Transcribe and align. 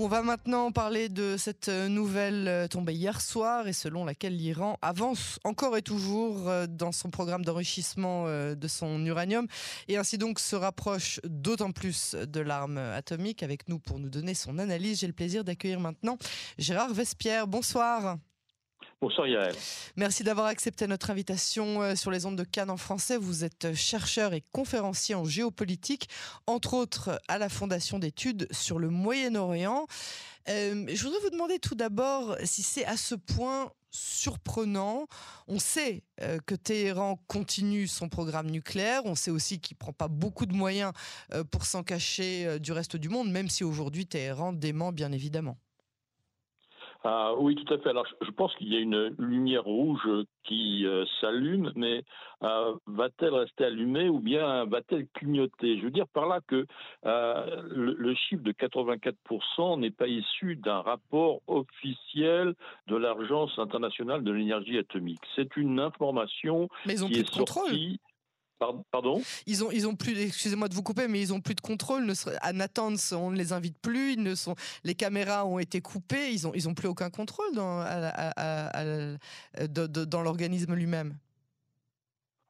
On 0.00 0.06
va 0.06 0.22
maintenant 0.22 0.70
parler 0.70 1.08
de 1.08 1.36
cette 1.36 1.68
nouvelle 1.68 2.46
euh, 2.46 2.68
tombée 2.68 2.94
hier 2.94 3.20
soir 3.20 3.66
et 3.66 3.72
selon 3.72 4.04
laquelle 4.04 4.36
l'Iran 4.36 4.78
avance 4.80 5.40
encore 5.42 5.76
et 5.76 5.82
toujours 5.82 6.48
euh, 6.48 6.68
dans 6.68 6.92
son 6.92 7.10
programme 7.10 7.44
d'enrichissement 7.44 8.26
euh, 8.28 8.54
de 8.54 8.68
son 8.68 9.04
uranium 9.04 9.48
et 9.88 9.96
ainsi 9.96 10.16
donc 10.16 10.38
se 10.38 10.54
rapproche 10.54 11.18
d'autant 11.24 11.72
plus 11.72 12.14
de 12.14 12.38
l'arme 12.38 12.78
atomique. 12.78 13.42
Avec 13.42 13.68
nous 13.68 13.80
pour 13.80 13.98
nous 13.98 14.08
donner 14.08 14.34
son 14.34 14.60
analyse, 14.60 15.00
j'ai 15.00 15.08
le 15.08 15.12
plaisir 15.12 15.42
d'accueillir 15.42 15.80
maintenant 15.80 16.16
Gérard 16.58 16.94
Vespierre. 16.94 17.48
Bonsoir. 17.48 18.18
Bonsoir 19.00 19.28
Yael. 19.28 19.54
Merci 19.94 20.24
d'avoir 20.24 20.46
accepté 20.46 20.88
notre 20.88 21.10
invitation 21.10 21.82
euh, 21.82 21.94
sur 21.94 22.10
les 22.10 22.26
ondes 22.26 22.34
de 22.34 22.42
Cannes 22.42 22.68
en 22.68 22.76
français. 22.76 23.16
Vous 23.16 23.44
êtes 23.44 23.72
chercheur 23.72 24.34
et 24.34 24.42
conférencier 24.50 25.14
en 25.14 25.24
géopolitique, 25.24 26.08
entre 26.48 26.74
autres 26.74 27.22
à 27.28 27.38
la 27.38 27.48
Fondation 27.48 28.00
d'études 28.00 28.48
sur 28.50 28.80
le 28.80 28.88
Moyen-Orient. 28.88 29.86
Euh, 30.48 30.84
je 30.88 31.04
voudrais 31.04 31.20
vous 31.20 31.30
demander 31.30 31.60
tout 31.60 31.76
d'abord 31.76 32.36
si 32.42 32.64
c'est 32.64 32.84
à 32.86 32.96
ce 32.96 33.14
point 33.14 33.70
surprenant. 33.92 35.06
On 35.46 35.60
sait 35.60 36.02
euh, 36.22 36.40
que 36.44 36.56
Téhéran 36.56 37.20
continue 37.28 37.86
son 37.86 38.08
programme 38.08 38.50
nucléaire. 38.50 39.02
On 39.04 39.14
sait 39.14 39.30
aussi 39.30 39.60
qu'il 39.60 39.76
prend 39.76 39.92
pas 39.92 40.08
beaucoup 40.08 40.44
de 40.44 40.54
moyens 40.54 40.92
pour 41.52 41.66
s'en 41.66 41.84
cacher 41.84 42.58
du 42.58 42.72
reste 42.72 42.96
du 42.96 43.08
monde, 43.08 43.30
même 43.30 43.48
si 43.48 43.62
aujourd'hui 43.62 44.06
Téhéran 44.06 44.52
dément 44.52 44.90
bien 44.90 45.12
évidemment. 45.12 45.56
Ah, 47.10 47.32
oui, 47.38 47.54
tout 47.54 47.72
à 47.72 47.78
fait. 47.78 47.88
Alors, 47.88 48.04
je 48.20 48.30
pense 48.32 48.54
qu'il 48.56 48.70
y 48.70 48.76
a 48.76 48.80
une 48.80 49.14
lumière 49.18 49.64
rouge 49.64 50.06
qui 50.44 50.84
euh, 50.84 51.06
s'allume, 51.22 51.72
mais 51.74 52.04
euh, 52.42 52.74
va-t-elle 52.86 53.32
rester 53.32 53.64
allumée 53.64 54.10
ou 54.10 54.18
bien 54.20 54.66
va-t-elle 54.66 55.06
clignoter? 55.14 55.78
Je 55.78 55.84
veux 55.84 55.90
dire 55.90 56.06
par 56.08 56.26
là 56.26 56.40
que 56.46 56.66
euh, 57.06 57.62
le, 57.70 58.14
chiffre 58.14 58.42
de 58.42 58.52
84% 58.52 59.80
n'est 59.80 59.90
pas 59.90 60.06
issu 60.06 60.56
d'un 60.56 60.82
rapport 60.82 61.40
officiel 61.46 62.52
de 62.88 62.96
l'Agence 62.96 63.58
internationale 63.58 64.22
de 64.22 64.30
l'énergie 64.30 64.76
atomique. 64.76 65.22
C'est 65.34 65.56
une 65.56 65.80
information 65.80 66.68
qui 66.84 66.90
est 66.90 67.34
sortie. 67.34 68.00
Pardon 68.58 69.22
Ils 69.46 69.64
ont, 69.64 69.70
ils 69.70 69.86
ont 69.86 69.94
plus, 69.94 70.18
excusez-moi 70.20 70.68
de 70.68 70.74
vous 70.74 70.82
couper, 70.82 71.06
mais 71.06 71.20
ils 71.20 71.32
ont 71.32 71.40
plus 71.40 71.54
de 71.54 71.60
contrôle. 71.60 72.04
Ne 72.04 72.14
à 72.42 72.52
Natanz, 72.52 73.12
on 73.12 73.30
ne 73.30 73.36
les 73.36 73.52
invite 73.52 73.78
plus. 73.78 74.14
Ils 74.14 74.22
ne 74.22 74.34
sont, 74.34 74.56
les 74.84 74.94
caméras 74.94 75.46
ont 75.46 75.58
été 75.58 75.80
coupées. 75.80 76.32
Ils 76.32 76.46
ont, 76.46 76.52
ils 76.54 76.68
ont 76.68 76.74
plus 76.74 76.88
aucun 76.88 77.10
contrôle 77.10 77.54
dans, 77.54 77.84
dans 79.68 80.22
l'organisme 80.22 80.74
lui-même. 80.74 81.16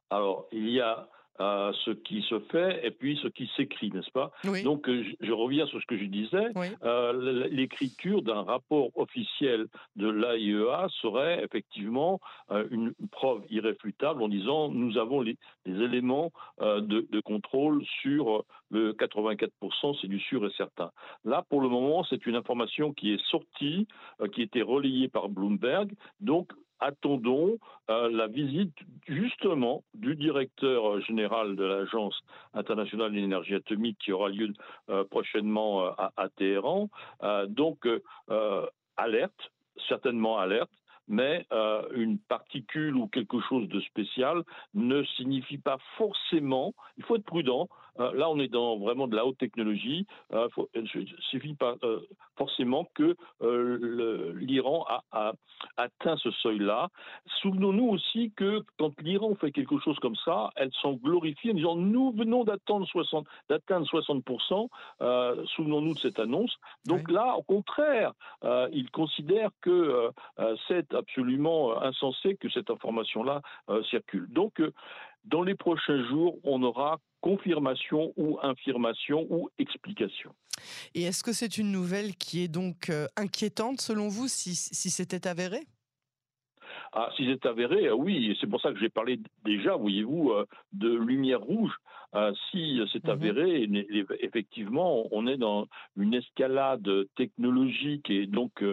Alors, 0.09 0.47
il 0.51 0.69
y 0.69 0.81
a 0.81 1.07
ce 1.39 1.91
qui 1.91 2.21
se 2.23 2.39
fait 2.51 2.85
et 2.85 2.91
puis 2.91 3.17
ce 3.21 3.27
qui 3.27 3.49
s'écrit, 3.55 3.91
n'est-ce 3.91 4.11
pas? 4.11 4.31
Donc 4.63 4.89
euh, 4.89 5.03
je, 5.21 5.31
reviens 5.31 5.65
sur 5.67 5.81
ce 5.81 5.85
que 5.85 5.97
je 5.97 6.05
disais. 6.05 6.51
Euh, 6.83 7.47
l'écriture 7.49 8.21
d'un 8.21 8.43
rapport 8.43 8.89
officiel 8.95 9.67
de 9.95 10.09
l'AIEA 10.09 10.87
serait 11.01 11.43
effectivement 11.43 12.19
euh, 12.51 12.67
une 12.71 12.93
preuve 13.11 13.43
irréfutable 13.49 14.21
en 14.21 14.27
disant 14.27 14.69
nous 14.69 14.97
avons 14.97 15.21
les, 15.21 15.37
éléments 15.65 16.31
de, 16.59 17.07
de, 17.09 17.19
contrôle 17.21 17.83
sur 18.01 18.43
le 18.71 18.93
84%, 18.93 19.97
c'est 20.01 20.07
du 20.07 20.19
sûr 20.19 20.45
et 20.45 20.51
certain. 20.57 20.91
Là, 21.23 21.45
pour 21.47 21.61
le 21.61 21.69
moment, 21.69 22.03
c'est 22.03 22.25
une 22.25 22.35
information 22.35 22.91
qui 22.91 23.13
est 23.13 23.23
sortie, 23.27 23.87
qui 24.33 24.41
était 24.41 24.61
relayée 24.61 25.07
par 25.07 25.29
Bloomberg. 25.29 25.91
Donc 26.19 26.51
attendons 26.79 27.57
euh, 27.89 28.09
la 28.11 28.27
visite 28.27 28.75
justement 29.07 29.83
du 29.93 30.15
directeur 30.15 30.99
général 31.01 31.55
de 31.55 31.63
l'Agence 31.63 32.19
internationale 32.53 33.11
de 33.11 33.17
l'énergie 33.17 33.55
atomique 33.55 33.97
qui 33.99 34.11
aura 34.11 34.29
lieu 34.29 34.53
euh, 34.89 35.03
prochainement 35.03 35.85
euh, 35.85 35.91
à, 35.97 36.29
Téhéran. 36.29 36.89
donc, 37.47 37.87
alerte, 38.97 39.51
certainement 39.87 40.37
alerte, 40.37 40.71
mais 41.09 41.45
une 41.93 42.17
particule 42.17 42.95
ou 42.95 43.07
quelque 43.07 43.39
chose 43.41 43.67
de 43.67 43.79
spécial 43.81 44.43
ne 44.73 45.03
signifie 45.03 45.57
pas 45.57 45.77
forcément, 45.97 46.73
il 46.97 47.03
faut 47.03 47.15
être 47.15 47.25
prudent, 47.25 47.67
euh, 47.99 48.13
là, 48.13 48.29
on 48.29 48.39
est 48.39 48.47
dans 48.47 48.77
vraiment 48.77 49.07
de 49.07 49.15
la 49.15 49.25
haute 49.25 49.37
technologie. 49.37 50.05
Euh, 50.33 50.47
il 50.75 50.83
ne 50.83 51.05
suffit 51.19 51.53
pas 51.53 51.75
euh, 51.83 51.99
forcément 52.37 52.87
que 52.93 53.15
l'Iran 54.39 54.85
a, 55.11 55.33
atteint 55.77 56.17
ce 56.17 56.31
seuil-là. 56.31 56.89
Souvenons-nous 57.41 57.89
aussi 57.89 58.31
que 58.35 58.63
quand 58.77 58.91
l'Iran 59.01 59.35
fait 59.35 59.51
quelque 59.51 59.77
chose 59.79 59.97
comme 59.99 60.15
ça, 60.23 60.49
elles 60.55 60.71
sont 60.81 60.93
glorifiées 60.93 61.51
en 61.51 61.55
disant 61.55 61.75
nous 61.75 62.11
venons 62.11 62.43
d'atteindre 62.43 62.85
60, 62.87 63.27
d'atteindre 63.49 63.85
60%. 63.87 64.69
Souvenons-nous 65.55 65.93
de 65.93 65.99
cette 65.99 66.19
annonce. 66.19 66.55
Donc 66.85 67.09
là, 67.11 67.35
au 67.35 67.43
contraire, 67.43 68.13
ils 68.71 68.89
considèrent 68.91 69.51
que 69.61 70.11
c'est 70.67 70.93
absolument 70.99 71.81
insensé 71.81 72.35
que 72.35 72.49
cette 72.49 72.69
information-là 72.69 73.41
circule. 73.89 74.27
Donc, 74.29 74.61
dans 75.25 75.43
les 75.43 75.55
prochains 75.55 76.07
jours, 76.07 76.37
on 76.43 76.63
aura 76.63 76.99
confirmation 77.21 78.13
ou 78.17 78.39
infirmation 78.41 79.27
ou 79.29 79.49
explication. 79.59 80.33
Et 80.93 81.03
est-ce 81.03 81.23
que 81.23 81.33
c'est 81.33 81.57
une 81.57 81.71
nouvelle 81.71 82.15
qui 82.15 82.43
est 82.43 82.47
donc 82.47 82.89
euh, 82.89 83.07
inquiétante 83.15 83.81
selon 83.81 84.07
vous 84.07 84.27
si, 84.27 84.55
si 84.55 84.89
c'était 84.89 85.27
avéré? 85.27 85.61
Ah, 86.93 87.09
si 87.15 87.27
c'est 87.27 87.45
avéré, 87.45 87.87
euh, 87.87 87.93
oui, 87.93 88.35
c'est 88.39 88.47
pour 88.47 88.61
ça 88.61 88.71
que 88.71 88.79
j'ai 88.79 88.89
parlé 88.89 89.19
déjà, 89.45 89.75
voyez-vous, 89.75 90.31
euh, 90.31 90.45
de 90.73 90.91
lumière 90.91 91.41
rouge. 91.41 91.73
Euh, 92.15 92.33
si 92.49 92.81
c'est 92.91 93.03
mhm. 93.03 93.11
avéré, 93.11 93.69
effectivement, 94.21 95.05
on 95.11 95.27
est 95.27 95.37
dans 95.37 95.67
une 95.95 96.15
escalade 96.15 96.89
technologique 97.15 98.09
et 98.09 98.25
donc 98.25 98.63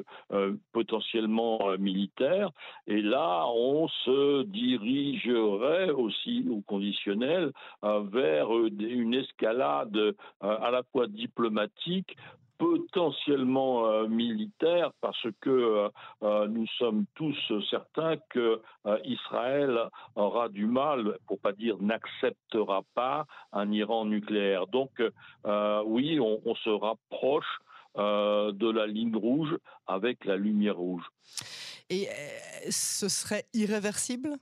potentiellement 0.72 1.76
militaire. 1.78 2.50
Et 2.87 3.03
là, 3.03 3.44
on 3.49 3.88
se 3.88 4.43
dirigerait 4.44 5.91
aussi 5.91 6.47
au 6.50 6.62
conditionnel 6.62 7.53
vers 7.82 8.49
une 8.56 9.12
escalade 9.12 10.15
à 10.41 10.71
la 10.71 10.82
fois 10.84 11.06
diplomatique, 11.06 12.16
potentiellement 12.59 13.87
euh, 13.87 14.06
militaire 14.06 14.91
parce 15.00 15.27
que 15.41 15.50
euh, 15.50 15.89
euh, 16.22 16.47
nous 16.49 16.67
sommes 16.78 17.05
tous 17.15 17.37
certains 17.71 18.17
que 18.31 18.61
Israël 19.05 19.78
aura 20.15 20.49
du 20.49 20.67
mal, 20.67 21.19
pour 21.27 21.41
pas 21.41 21.53
dire 21.53 21.77
n'acceptera 21.81 22.83
pas 22.94 23.27
un 23.53 23.71
Iran 23.72 24.05
nucléaire. 24.05 24.67
Donc 24.67 24.91
oui, 25.84 26.21
on, 26.21 26.41
on, 26.44 26.55
se 26.55 26.71
rapproche 26.71 27.59
de 27.97 28.71
la 28.71 28.87
ligne 28.87 29.17
rouge 29.17 29.56
avec 29.87 30.25
la 30.25 30.37
lumière 30.37 30.77
rouge. 30.77 31.05
Et 31.91 32.09
ce 32.71 33.09
serait 33.09 33.47
irréversible? 33.53 34.37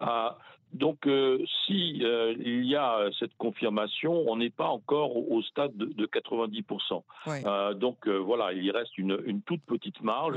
Ah, 0.00 0.38
donc, 0.74 1.06
euh, 1.06 1.38
si 1.64 2.00
euh, 2.02 2.34
il 2.36 2.64
y 2.64 2.74
a 2.74 3.08
cette 3.20 3.36
confirmation, 3.36 4.24
on 4.26 4.36
n'est 4.36 4.50
pas 4.50 4.66
encore 4.66 5.16
au, 5.16 5.40
stade 5.42 5.76
de, 5.76 6.06
90%. 6.06 7.02
Euh, 7.28 7.74
donc 7.74 8.08
voilà, 8.08 8.52
il 8.52 8.64
y 8.64 8.72
reste 8.72 8.98
une, 8.98 9.40
toute 9.42 9.62
petite 9.62 10.02
marge. 10.02 10.36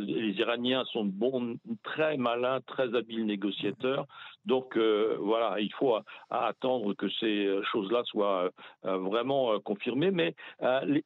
les 0.00 0.32
Iraniens 0.32 0.84
sont 0.92 1.04
bons, 1.04 1.56
très 1.84 2.16
malins, 2.16 2.60
très 2.66 2.96
habiles 2.96 3.24
négociateurs. 3.26 4.06
Donc 4.44 4.76
voilà, 4.76 5.60
il 5.60 5.72
faut 5.74 5.96
attendre 6.30 6.94
que 6.94 7.08
ces 7.20 7.48
choses-là 7.70 8.02
soient 8.04 8.50
vraiment 8.82 9.60
confirmées. 9.60 10.10
Mais 10.10 10.34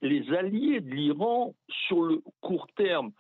les, 0.01 0.33
alliés 0.33 0.81
de 0.81 0.91
l'Iran, 0.91 1.55
sur 1.87 2.03
le 2.03 2.23
court 2.41 2.67
terme, 2.77 3.13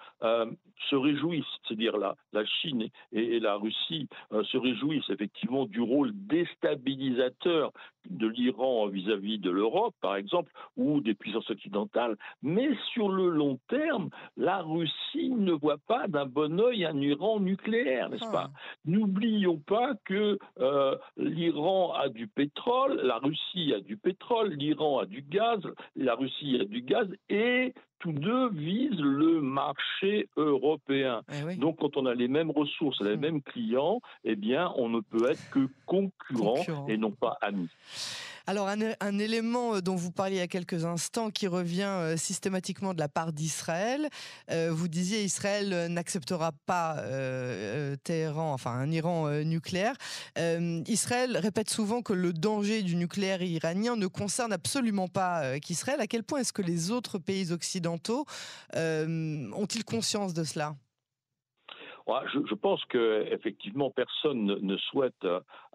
se 0.90 0.96
réjouissent, 0.96 1.44
c'est-à-dire 1.66 1.96
la, 1.96 2.16
la 2.32 2.44
Chine 2.44 2.88
et, 3.12 3.36
et 3.36 3.40
la 3.40 3.56
Russie 3.56 4.08
se 4.30 4.56
réjouissent 4.56 5.10
effectivement 5.10 5.24
effectivement 5.24 5.64
du 5.66 5.80
rôle 5.80 6.12
déstabilisateur 6.14 7.72
de 8.10 8.26
l'Iran 8.26 8.86
vis-à-vis 8.88 9.38
de 9.38 9.50
l'Europe, 9.50 9.94
par 10.00 10.16
exemple, 10.16 10.52
ou 10.76 11.00
des 11.00 11.14
puissances 11.14 11.48
occidentales, 11.50 12.16
mais 12.42 12.68
sur 12.92 13.08
le 13.08 13.30
long 13.30 13.58
terme, 13.68 14.10
la 14.36 14.60
Russie 14.60 15.30
ne 15.30 15.52
voit 15.52 15.78
pas 15.86 16.06
d'un 16.06 16.26
bon 16.26 16.60
oeil 16.60 16.84
un 16.84 17.00
Iran 17.00 17.40
nucléaire, 17.40 18.10
n'est-ce 18.10 18.30
pas? 18.30 18.50
Ah. 18.54 18.58
N'oublions 18.84 19.58
pas 19.58 19.94
que 20.04 20.38
euh, 20.60 20.96
l'Iran 21.16 21.94
a 21.94 22.10
du 22.10 22.28
pétrole, 22.28 23.00
la 23.02 23.16
Russie 23.16 23.72
a 23.74 23.80
du 23.80 23.96
pétrole, 23.96 24.52
l'Iran 24.52 24.98
a 24.98 25.06
du 25.06 25.22
gaz, 25.22 25.60
la 25.96 26.14
Russie 26.14 26.58
a 26.60 26.64
du 26.64 26.82
gaz, 26.82 27.08
et 27.30 27.72
tous 27.98 28.12
deux 28.12 28.50
visent 28.50 29.00
le 29.00 29.40
marché 29.40 30.28
européen. 30.36 31.22
Eh 31.32 31.56
Donc, 31.56 31.78
quand 31.80 31.96
on 31.96 32.06
a 32.06 32.14
les 32.14 32.28
mêmes 32.28 32.50
ressources, 32.50 33.00
les 33.00 33.16
hmm. 33.16 33.20
mêmes 33.20 33.42
clients, 33.42 34.00
eh 34.24 34.36
bien, 34.36 34.72
on 34.76 34.88
ne 34.88 35.00
peut 35.00 35.30
être 35.30 35.50
que 35.50 35.68
concurrent, 35.86 36.86
et 36.88 36.96
non 36.96 37.10
pas 37.10 37.38
ami. 37.40 37.68
Alors 38.46 38.68
un, 38.68 39.18
élément 39.18 39.76
euh, 39.76 39.80
dont 39.80 39.96
vous 39.96 40.10
parliez 40.10 40.36
il 40.36 40.38
y 40.38 40.42
a 40.42 40.46
quelques 40.46 40.84
instants 40.84 41.30
qui 41.30 41.46
revient 41.46 41.82
euh, 41.84 42.16
systématiquement 42.18 42.92
de 42.92 42.98
la 42.98 43.08
part 43.08 43.32
d'Israël, 43.32 44.10
euh, 44.50 44.70
vous 44.70 44.86
disiez 44.86 45.24
Israël 45.24 45.90
n'acceptera 45.90 46.52
pas 46.66 46.96
enfin 48.36 48.72
un 48.72 48.90
Iran 48.90 49.30
nucléaire. 49.44 49.96
Israël 50.36 51.36
répète 51.36 51.70
souvent 51.70 52.02
que 52.02 52.12
le 52.12 52.32
danger 52.32 52.82
du 52.82 52.96
nucléaire 52.96 53.42
iranien 53.42 53.96
ne 53.96 54.06
concerne 54.06 54.52
absolument 54.52 55.08
pas 55.08 55.58
qu'Israël. 55.60 56.00
À 56.00 56.06
quel 56.06 56.22
point 56.22 56.40
est-ce 56.40 56.52
que 56.52 56.62
les 56.62 56.90
autres 56.90 57.18
pays 57.18 57.52
occidentaux 57.52 58.26
ont-ils 58.74 59.84
conscience 59.84 60.34
de 60.34 60.44
cela? 60.44 60.74
Je, 62.06 62.38
je, 62.46 62.54
pense 62.54 62.84
que 62.86 63.26
effectivement 63.30 63.90
personne 63.90 64.44
ne, 64.44 64.76
souhaite 64.76 65.26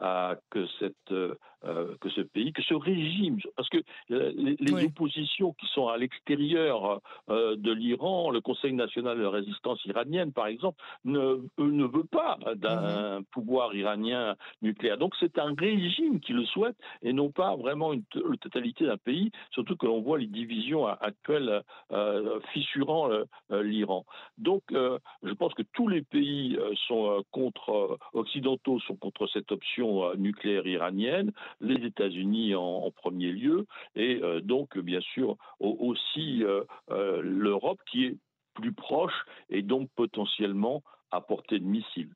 euh, 0.02 0.36
que 0.52 0.66
cette 0.80 1.12
euh, 1.12 1.96
que 2.00 2.10
ce 2.10 2.22
pays, 2.22 2.54
que 2.54 2.62
ce 2.62 2.74
régime, 2.74 3.38
parce 3.56 3.68
que 3.68 3.80
euh, 4.12 4.32
les, 4.36 4.86
oppositions 4.86 5.54
qui 5.54 5.66
sont 5.68 5.88
à 5.88 5.98
l'extérieur 5.98 7.02
de 7.28 7.72
l'Iran, 7.72 8.30
le 8.32 8.40
Conseil 8.40 8.74
national 8.74 9.18
de 9.18 9.26
résistance 9.26 9.84
iranienne, 9.86 10.32
par 10.32 10.48
exemple, 10.48 10.82
ne, 11.04 11.42
ne 11.58 11.86
veut 11.86 12.06
pas 12.06 12.38
d'un 12.56 13.20
mhm. 13.20 13.26
pouvoir 13.26 13.76
iranien 13.76 14.36
nucléaire. 14.62 14.98
Donc 14.98 15.16
c'est 15.20 15.38
un 15.38 15.54
régime 15.54 16.20
qui 16.22 16.34
le 16.34 16.46
souhaite 16.46 16.78
et 17.02 17.12
non 17.12 17.30
pas 17.30 17.56
vraiment 17.56 17.92
une, 17.92 18.04
totalité 18.40 18.86
d'un 18.86 18.98
pays, 18.98 19.32
surtout 19.52 19.76
que 19.76 19.86
l'on 19.86 20.02
voit 20.02 20.18
les 20.18 20.28
divisions 20.28 20.88
actuelles 20.88 21.64
fissurant 22.54 23.10
l'Iran. 23.50 24.06
Donc 24.38 24.64
je 24.72 25.34
pense 25.34 25.54
que 25.54 25.64
tous 25.74 25.88
les 25.88 26.04
pays 26.04 26.19
pays 26.20 26.58
euh, 26.58 26.74
sont 26.88 27.10
euh, 27.10 27.22
contre 27.32 27.70
euh, 27.70 27.98
occidentaux 28.14 28.80
sont 28.82 28.96
contre 28.96 29.28
cette 29.28 29.52
option 29.52 30.14
nucléaire 30.16 30.68
iranienne, 30.68 31.32
les 31.62 31.86
États-Unis 31.86 32.56
en, 32.56 32.92
premier 32.92 33.32
lieu, 33.32 33.66
et 33.96 34.20
donc 34.44 34.78
bien 34.78 35.00
sûr 35.02 35.38
aussi 35.60 36.44
l'Europe 36.90 37.80
qui 37.90 38.06
est 38.06 38.18
plus 38.54 38.74
proche 38.74 39.14
et 39.50 39.62
donc 39.62 39.90
potentiellement 39.96 40.84
à 41.12 41.22
portée 41.22 41.60
de 41.60 41.66
missiles. 41.66 42.14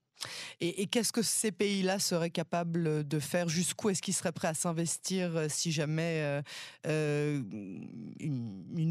Et, 0.62 0.88
qu'est-ce 0.88 1.12
que 1.12 1.22
ces 1.22 1.52
pays-là 1.52 2.00
seraient 2.00 2.30
capables 2.30 3.08
de 3.08 3.20
faire? 3.20 3.50
Jusqu'où 3.50 3.90
est-ce 3.90 4.02
qu'ils 4.02 4.14
seraient 4.14 4.32
prêts 4.32 4.48
à 4.48 4.54
s'investir 4.54 5.50
si 5.50 5.72
jamais 5.72 6.42
euh, 6.88 7.42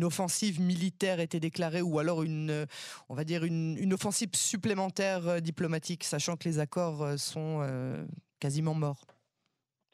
une, 0.02 0.06
offensive 0.06 0.60
militaire 0.60 1.20
était 1.20 1.40
déclarée 1.40 1.82
ou 1.82 1.99
alors 1.99 2.22
une, 2.22 2.66
on 3.08 3.14
va 3.14 3.25
dire 3.25 3.44
une, 3.44 3.93
offensive 3.93 4.31
supplémentaire 4.34 5.40
diplomatique, 5.40 6.04
sachant 6.04 6.37
que 6.37 6.49
les 6.49 6.58
accords 6.58 7.19
sont 7.19 7.66
quasiment 8.40 8.75
morts 8.75 9.04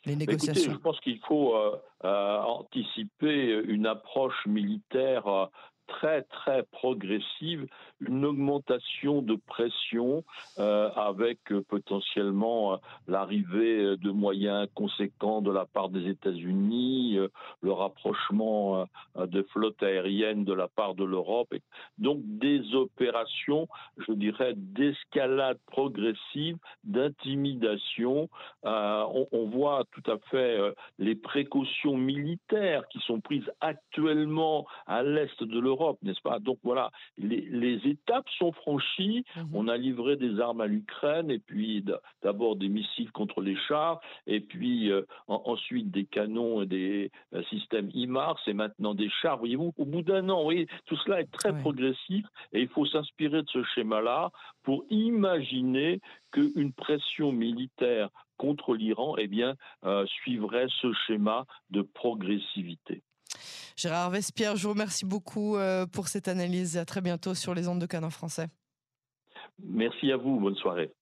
les 0.04 0.14
bah, 0.14 0.20
négociations. 0.20 0.72
je 0.72 0.78
pense 0.78 1.00
qu'il 1.00 1.20
faut 1.26 1.54
anticiper 2.02 3.60
une 3.66 3.86
approche 3.86 4.46
militaire 4.46 5.48
très 5.88 6.22
très 6.22 6.62
progressive, 6.64 7.66
une 8.00 8.24
augmentation 8.24 9.22
de 9.22 9.34
pression 9.34 10.22
euh, 10.58 10.90
avec 10.90 11.50
euh, 11.50 11.64
potentiellement 11.68 12.74
euh, 12.74 12.76
l'arrivée 13.08 13.96
de 13.96 14.10
moyens 14.10 14.68
conséquents 14.74 15.40
de 15.40 15.50
la 15.50 15.64
part 15.64 15.88
des 15.88 16.08
États-Unis, 16.08 17.18
le 17.62 17.72
rapprochement 17.72 18.86
de 19.16 19.42
flottes 19.44 19.82
aériennes 19.82 20.44
de 20.44 20.52
la 20.52 20.68
part 20.68 20.94
de 20.94 21.04
l'Europe. 21.04 21.54
Donc 21.96 22.18
des 22.22 22.74
opérations, 22.74 23.66
je 24.06 24.12
dirais, 24.12 24.52
d'escalade 24.56 25.58
progressive, 25.66 26.58
d'intimidation. 26.84 28.28
On, 28.62 29.26
on, 29.32 29.46
voit 29.46 29.84
tout 29.92 30.10
à 30.10 30.18
fait 30.30 30.58
les 30.98 31.14
précautions 31.14 31.96
militaires 31.96 32.86
qui 32.88 32.98
sont 33.00 33.20
prises 33.20 33.50
actuellement 33.60 34.66
à 34.86 35.02
l'est 35.02 35.42
de 35.42 35.58
l'Europe 35.58 35.77
n'est-ce 36.02 36.20
pas? 36.20 36.38
Donc 36.38 36.58
voilà, 36.62 36.90
les, 37.16 37.80
étapes 37.84 38.28
sont 38.38 38.52
franchies. 38.52 39.24
Mhm. 39.36 39.48
On 39.54 39.68
a 39.68 39.76
livré 39.76 40.16
des 40.16 40.40
armes 40.40 40.60
à 40.60 40.66
l'Ukraine, 40.66 41.30
et 41.30 41.38
puis 41.38 41.84
d'abord 42.22 42.56
des 42.56 42.68
missiles 42.68 43.10
contre 43.12 43.40
les 43.40 43.56
chars, 43.56 44.00
et 44.26 44.40
puis 44.40 44.90
euh, 44.90 45.02
ensuite 45.26 45.90
des 45.90 46.04
canons 46.04 46.62
et 46.62 46.66
des 46.66 47.10
euh, 47.34 47.42
systèmes 47.44 47.90
IMARS, 47.94 48.40
et 48.46 48.52
maintenant 48.52 48.94
des 48.94 49.10
chars. 49.22 49.38
Voyez-vous, 49.38 49.72
au 49.76 49.84
bout 49.84 50.02
d'un 50.02 50.28
an, 50.28 50.48
tout 50.86 50.96
cela 50.96 51.20
est 51.20 51.30
très 51.30 51.56
progressif, 51.58 52.26
et 52.52 52.62
il 52.62 52.68
faut 52.68 52.86
s'inspirer 52.86 53.42
de 53.42 53.48
ce 53.48 53.62
schéma-là 53.74 54.30
pour 54.62 54.84
imaginer 54.90 56.00
qu'une 56.32 56.72
pression 56.72 57.32
militaire 57.32 58.10
contre 58.38 58.74
l'Iran 58.74 59.16
eh 59.18 59.26
bien, 59.26 59.56
euh, 59.84 60.06
suivrait 60.06 60.68
ce 60.80 60.92
schéma 61.06 61.44
de 61.70 61.82
progressivité. 61.82 63.02
Gérard 63.76 64.10
Vespierre, 64.10 64.56
je 64.56 64.64
vous 64.64 64.72
remercie 64.72 65.04
beaucoup 65.04 65.56
euh, 65.56 65.86
pour 65.86 66.08
cette 66.08 66.28
analyse. 66.28 66.76
À 66.76 66.84
très 66.84 67.00
bientôt 67.00 67.34
sur 67.34 67.54
les 67.54 67.68
ondes 67.68 67.80
de 67.80 67.86
Canon 67.86 68.10
français. 68.10 68.48
Merci 69.62 70.10
à 70.12 70.16
vous. 70.16 70.38
Bonne 70.40 70.56
soirée. 70.56 70.92